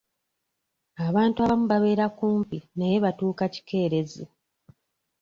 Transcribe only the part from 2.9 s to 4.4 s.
batuuka kikeerezi.